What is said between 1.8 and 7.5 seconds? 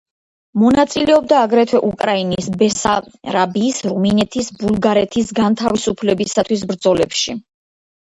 უკრაინის, ბესარაბიის, რუმინეთის, ბულგარეთის განთავისუფლებისათვის ბრძოლებში.